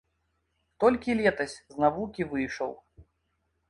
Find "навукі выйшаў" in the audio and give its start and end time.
1.87-2.71